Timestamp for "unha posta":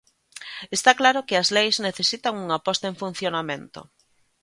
2.43-2.85